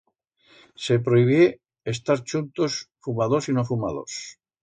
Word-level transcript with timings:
Se 0.85 0.95
prohibié 1.07 1.43
estar 1.93 2.17
chuntos 2.31 2.79
fumadors 3.09 3.53
y 3.53 3.57
no 3.59 3.67
fumadors. 3.71 4.19